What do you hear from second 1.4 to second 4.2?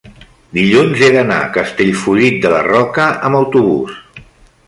a Castellfollit de la Roca amb autobús.